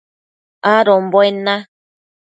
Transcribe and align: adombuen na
adombuen 0.73 1.35
na 1.45 1.55